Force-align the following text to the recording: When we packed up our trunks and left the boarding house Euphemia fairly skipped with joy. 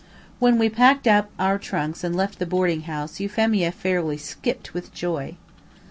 When 0.39 0.57
we 0.57 0.67
packed 0.67 1.05
up 1.05 1.29
our 1.37 1.59
trunks 1.59 2.03
and 2.03 2.15
left 2.15 2.39
the 2.39 2.47
boarding 2.47 2.81
house 2.89 3.19
Euphemia 3.19 3.71
fairly 3.71 4.17
skipped 4.17 4.73
with 4.73 4.91
joy. 4.91 5.35